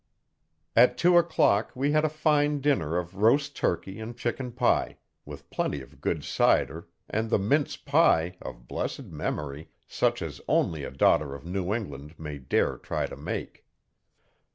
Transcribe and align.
At 0.75 0.97
two 0.97 1.15
o'clock 1.19 1.73
we 1.75 1.91
had 1.91 2.03
a 2.03 2.09
fine 2.09 2.59
dinner 2.59 2.97
of 2.97 3.17
roast 3.17 3.55
turkey 3.55 3.99
and 3.99 4.17
chicken 4.17 4.51
pie, 4.51 4.97
with 5.25 5.47
plenty 5.51 5.79
of 5.79 6.01
good 6.01 6.23
cider, 6.23 6.87
and 7.07 7.29
the 7.29 7.37
mince 7.37 7.77
pie, 7.77 8.35
of 8.41 8.67
blessed 8.67 9.03
memory, 9.03 9.69
such 9.87 10.23
as 10.23 10.41
only 10.47 10.83
a 10.83 10.89
daughter 10.89 11.35
of 11.35 11.45
New 11.45 11.71
England 11.71 12.15
may 12.17 12.39
dare 12.39 12.77
try 12.79 13.05
to 13.05 13.15
make. 13.15 13.63